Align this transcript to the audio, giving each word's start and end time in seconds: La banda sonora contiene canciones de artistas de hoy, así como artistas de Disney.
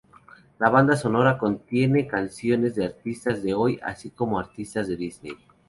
La 0.57 0.71
banda 0.71 0.95
sonora 0.95 1.37
contiene 1.37 2.07
canciones 2.07 2.73
de 2.73 2.85
artistas 2.85 3.43
de 3.43 3.53
hoy, 3.53 3.79
así 3.83 4.09
como 4.09 4.39
artistas 4.39 4.87
de 4.87 4.97
Disney. 4.97 5.37